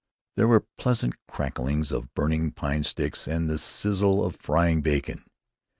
There 0.35 0.47
were 0.47 0.65
pleasant 0.79 1.13
cracklings 1.27 1.91
of 1.91 2.11
burning 2.15 2.53
pine 2.53 2.83
sticks 2.83 3.27
and 3.27 3.47
the 3.47 3.59
sizzle 3.59 4.25
of 4.25 4.35
frying 4.35 4.81
bacon. 4.81 5.23